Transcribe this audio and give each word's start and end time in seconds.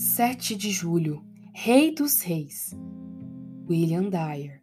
7 0.00 0.56
de 0.56 0.70
julho, 0.70 1.22
Rei 1.52 1.94
dos 1.94 2.22
Reis, 2.22 2.74
William 3.68 4.08
Dyer. 4.08 4.62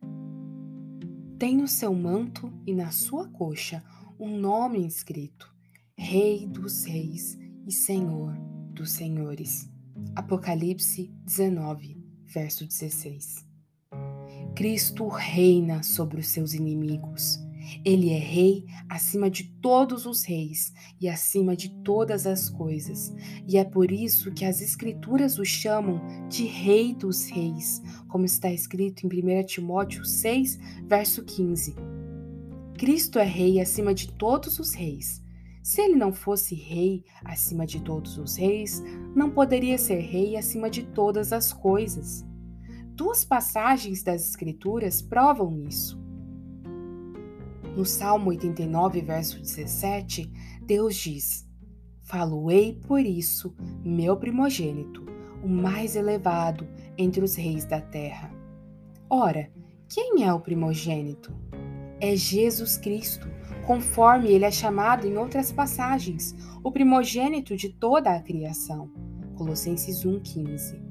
Tem 1.37 1.55
no 1.55 1.67
seu 1.67 1.93
manto 1.93 2.51
e 2.65 2.73
na 2.73 2.89
sua 2.89 3.27
coxa 3.27 3.83
um 4.19 4.35
nome 4.35 4.79
inscrito: 4.79 5.55
Rei 5.95 6.47
dos 6.47 6.85
Reis 6.85 7.37
e 7.67 7.71
Senhor 7.71 8.35
dos 8.73 8.89
Senhores. 8.89 9.69
Apocalipse 10.15 11.13
19, 11.23 12.03
verso 12.25 12.65
16. 12.65 13.45
Cristo 14.55 15.07
reina 15.07 15.83
sobre 15.83 16.19
os 16.19 16.29
seus 16.29 16.55
inimigos. 16.55 17.46
Ele 17.83 18.09
é 18.09 18.17
rei 18.17 18.65
acima 18.89 19.29
de 19.29 19.45
todos 19.61 20.05
os 20.05 20.23
reis 20.23 20.73
e 20.99 21.07
acima 21.07 21.55
de 21.55 21.69
todas 21.83 22.25
as 22.25 22.49
coisas, 22.49 23.13
e 23.47 23.57
é 23.57 23.63
por 23.63 23.91
isso 23.91 24.31
que 24.31 24.45
as 24.45 24.61
Escrituras 24.61 25.37
o 25.37 25.45
chamam 25.45 26.01
de 26.27 26.45
Rei 26.45 26.93
dos 26.93 27.29
Reis, 27.29 27.81
como 28.07 28.25
está 28.25 28.51
escrito 28.51 29.05
em 29.05 29.41
1 29.41 29.45
Timóteo 29.45 30.05
6, 30.05 30.59
verso 30.87 31.23
15. 31.23 31.75
Cristo 32.77 33.17
é 33.17 33.23
rei 33.23 33.59
acima 33.59 33.91
de 33.93 34.11
todos 34.13 34.59
os 34.59 34.73
reis. 34.73 35.23
Se 35.63 35.81
ele 35.81 35.95
não 35.95 36.13
fosse 36.13 36.53
rei 36.53 37.03
acima 37.25 37.65
de 37.65 37.81
todos 37.81 38.17
os 38.17 38.37
reis, 38.37 38.81
não 39.15 39.31
poderia 39.31 39.77
ser 39.77 39.99
rei 39.99 40.37
acima 40.37 40.69
de 40.69 40.83
todas 40.83 41.33
as 41.33 41.51
coisas. 41.51 42.23
Duas 42.93 43.25
passagens 43.25 44.03
das 44.03 44.29
Escrituras 44.29 45.01
provam 45.01 45.59
isso. 45.67 45.99
No 47.77 47.85
Salmo 47.85 48.31
89, 48.31 49.01
verso 49.01 49.39
17, 49.39 50.27
Deus 50.63 50.95
diz: 50.95 51.47
Faloei 52.01 52.73
por 52.87 53.01
isso, 53.01 53.55
meu 53.85 54.17
primogênito, 54.17 55.05
o 55.43 55.47
mais 55.47 55.95
elevado 55.95 56.67
entre 56.97 57.23
os 57.23 57.35
reis 57.35 57.65
da 57.65 57.79
terra. 57.79 58.33
Ora, 59.07 59.51
quem 59.87 60.23
é 60.23 60.33
o 60.33 60.39
primogênito? 60.39 61.31
É 62.01 62.15
Jesus 62.15 62.77
Cristo, 62.77 63.29
conforme 63.67 64.29
ele 64.29 64.45
é 64.45 64.51
chamado 64.51 65.05
em 65.05 65.15
outras 65.15 65.51
passagens, 65.51 66.35
o 66.63 66.71
primogênito 66.71 67.55
de 67.55 67.69
toda 67.69 68.09
a 68.09 68.19
criação. 68.19 68.89
Colossenses 69.35 70.03
1,15. 70.03 70.86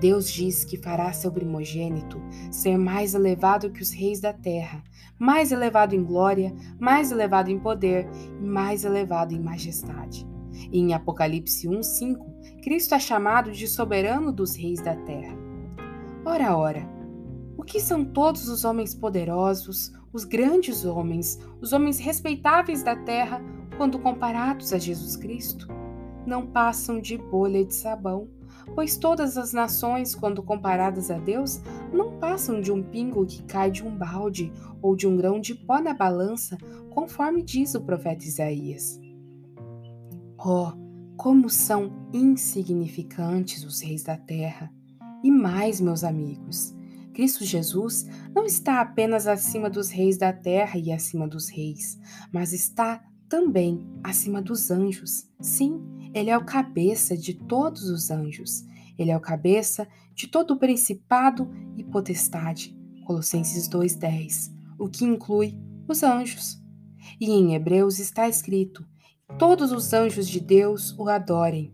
Deus 0.00 0.30
diz 0.30 0.64
que 0.64 0.76
fará 0.76 1.12
seu 1.12 1.32
primogênito 1.32 2.20
ser 2.50 2.76
mais 2.76 3.14
elevado 3.14 3.70
que 3.70 3.82
os 3.82 3.90
reis 3.90 4.20
da 4.20 4.32
terra, 4.32 4.82
mais 5.18 5.52
elevado 5.52 5.94
em 5.94 6.02
glória, 6.02 6.54
mais 6.78 7.10
elevado 7.10 7.50
em 7.50 7.58
poder 7.58 8.08
e 8.40 8.44
mais 8.44 8.84
elevado 8.84 9.34
em 9.34 9.40
majestade. 9.40 10.26
E 10.70 10.78
em 10.78 10.92
Apocalipse 10.92 11.68
1:5, 11.68 12.26
Cristo 12.62 12.94
é 12.94 12.98
chamado 12.98 13.52
de 13.52 13.66
soberano 13.66 14.32
dos 14.32 14.56
reis 14.56 14.80
da 14.80 14.96
terra. 14.96 15.36
Ora, 16.24 16.56
ora, 16.56 16.88
o 17.56 17.62
que 17.62 17.80
são 17.80 18.04
todos 18.04 18.48
os 18.48 18.64
homens 18.64 18.94
poderosos, 18.94 19.92
os 20.12 20.24
grandes 20.24 20.84
homens, 20.84 21.38
os 21.60 21.72
homens 21.72 21.98
respeitáveis 21.98 22.82
da 22.82 22.96
terra, 22.96 23.42
quando 23.76 23.98
comparados 23.98 24.72
a 24.72 24.78
Jesus 24.78 25.16
Cristo? 25.16 25.68
Não 26.26 26.46
passam 26.46 27.00
de 27.00 27.16
bolha 27.18 27.64
de 27.64 27.74
sabão 27.74 28.28
pois 28.74 28.96
todas 28.96 29.36
as 29.36 29.52
nações, 29.52 30.14
quando 30.14 30.42
comparadas 30.42 31.10
a 31.10 31.18
Deus, 31.18 31.60
não 31.92 32.18
passam 32.18 32.60
de 32.60 32.72
um 32.72 32.82
pingo 32.82 33.26
que 33.26 33.42
cai 33.42 33.70
de 33.70 33.82
um 33.84 33.96
balde 33.96 34.52
ou 34.80 34.94
de 34.94 35.06
um 35.06 35.16
grão 35.16 35.40
de 35.40 35.54
pó 35.54 35.80
na 35.80 35.94
balança, 35.94 36.56
conforme 36.90 37.42
diz 37.42 37.74
o 37.74 37.80
profeta 37.80 38.24
Isaías. 38.24 39.00
Oh, 40.38 40.72
como 41.16 41.48
são 41.48 41.92
insignificantes 42.12 43.64
os 43.64 43.80
reis 43.80 44.02
da 44.02 44.16
terra! 44.16 44.72
E 45.22 45.30
mais, 45.30 45.80
meus 45.80 46.04
amigos, 46.04 46.74
Cristo 47.14 47.44
Jesus 47.44 48.06
não 48.34 48.44
está 48.44 48.80
apenas 48.80 49.26
acima 49.26 49.70
dos 49.70 49.88
reis 49.88 50.18
da 50.18 50.32
terra 50.32 50.78
e 50.78 50.92
acima 50.92 51.26
dos 51.26 51.48
reis, 51.48 51.98
mas 52.32 52.52
está 52.52 53.02
também 53.34 53.84
acima 54.00 54.40
dos 54.40 54.70
anjos. 54.70 55.28
Sim, 55.40 55.82
ele 56.14 56.30
é 56.30 56.38
o 56.38 56.44
cabeça 56.44 57.16
de 57.16 57.34
todos 57.34 57.90
os 57.90 58.08
anjos. 58.08 58.64
Ele 58.96 59.10
é 59.10 59.16
o 59.16 59.20
cabeça 59.20 59.88
de 60.14 60.28
todo 60.28 60.52
o 60.52 60.56
principado 60.56 61.50
e 61.76 61.82
potestade. 61.82 62.78
Colossenses 63.04 63.66
2:10, 63.66 64.52
o 64.78 64.88
que 64.88 65.04
inclui 65.04 65.58
os 65.88 66.04
anjos. 66.04 66.62
E 67.20 67.28
em 67.28 67.56
Hebreus 67.56 67.98
está 67.98 68.28
escrito: 68.28 68.86
Todos 69.36 69.72
os 69.72 69.92
anjos 69.92 70.28
de 70.28 70.38
Deus 70.38 70.96
o 70.96 71.08
adorem. 71.08 71.72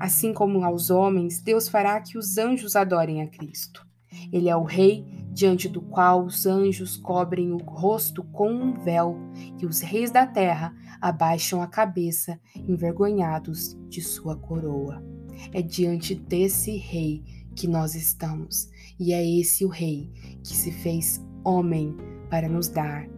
Assim 0.00 0.32
como 0.34 0.64
aos 0.64 0.90
homens, 0.90 1.40
Deus 1.40 1.68
fará 1.68 2.00
que 2.00 2.18
os 2.18 2.36
anjos 2.36 2.74
adorem 2.74 3.22
a 3.22 3.28
Cristo. 3.28 3.86
Ele 4.32 4.48
é 4.48 4.56
o 4.56 4.64
Rei 4.64 5.06
diante 5.34 5.68
do 5.68 5.82
qual 5.82 6.24
os 6.24 6.46
anjos 6.46 6.96
cobrem 6.96 7.50
o 7.52 7.58
rosto 7.58 8.22
com 8.22 8.48
um 8.52 8.72
véu, 8.72 9.18
e 9.60 9.66
os 9.66 9.80
reis 9.80 10.12
da 10.12 10.24
terra 10.24 10.72
abaixam 11.00 11.60
a 11.60 11.66
cabeça, 11.66 12.40
envergonhados 12.56 13.76
de 13.88 14.00
sua 14.00 14.36
coroa. 14.36 15.04
É 15.52 15.60
diante 15.60 16.14
desse 16.14 16.76
rei 16.76 17.24
que 17.56 17.66
nós 17.66 17.96
estamos, 17.96 18.70
e 18.98 19.12
é 19.12 19.28
esse 19.28 19.64
o 19.64 19.68
rei 19.68 20.12
que 20.44 20.56
se 20.56 20.70
fez 20.70 21.20
homem 21.44 21.96
para 22.30 22.48
nos 22.48 22.68
dar 22.68 23.08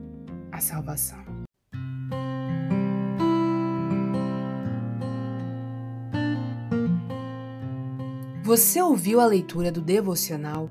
a 0.51 0.59
salvação. 0.59 1.27
Você 8.43 8.81
ouviu 8.81 9.21
a 9.21 9.27
leitura 9.27 9.73
do 9.73 9.83
devocional 9.83 10.71